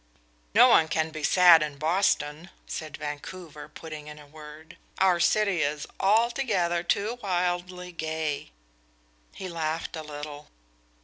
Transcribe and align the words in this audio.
"No 0.55 0.67
one 0.69 0.87
can 0.87 1.11
be 1.11 1.21
sad 1.21 1.61
in 1.61 1.77
Boston," 1.77 2.49
said 2.65 2.97
Vancouver, 2.97 3.69
putting 3.69 4.07
in 4.07 4.17
a 4.17 4.25
word. 4.25 4.77
"Our 4.97 5.19
city 5.19 5.61
is 5.61 5.85
altogether 5.99 6.81
too 6.81 7.19
wildly 7.21 7.91
gay." 7.91 8.49
He 9.35 9.47
laughed 9.47 9.95
a 9.95 10.01
little. 10.01 10.47